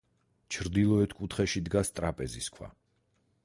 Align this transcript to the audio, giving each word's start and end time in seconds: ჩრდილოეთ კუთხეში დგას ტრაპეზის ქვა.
ჩრდილოეთ 0.55 1.13
კუთხეში 1.19 1.63
დგას 1.67 1.95
ტრაპეზის 1.99 2.51
ქვა. 2.57 2.75